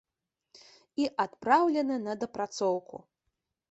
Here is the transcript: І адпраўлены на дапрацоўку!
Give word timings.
І 1.03 1.05
адпраўлены 1.25 1.95
на 2.09 2.19
дапрацоўку! 2.25 2.95